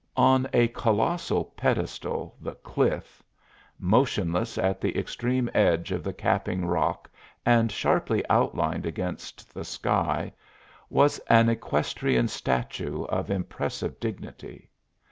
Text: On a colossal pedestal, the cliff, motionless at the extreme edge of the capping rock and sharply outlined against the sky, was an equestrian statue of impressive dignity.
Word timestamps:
On 0.17 0.47
a 0.51 0.67
colossal 0.69 1.43
pedestal, 1.55 2.35
the 2.41 2.55
cliff, 2.55 3.21
motionless 3.77 4.57
at 4.57 4.81
the 4.81 4.97
extreme 4.97 5.47
edge 5.53 5.91
of 5.91 6.03
the 6.03 6.11
capping 6.11 6.65
rock 6.65 7.07
and 7.45 7.71
sharply 7.71 8.25
outlined 8.27 8.87
against 8.87 9.53
the 9.53 9.63
sky, 9.63 10.33
was 10.89 11.19
an 11.29 11.49
equestrian 11.49 12.27
statue 12.29 13.03
of 13.09 13.29
impressive 13.29 13.99
dignity. 13.99 14.71